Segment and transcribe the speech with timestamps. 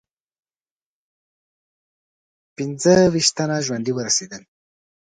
[2.55, 4.41] پنځه ویشت تنه ژوندي ورسېدل.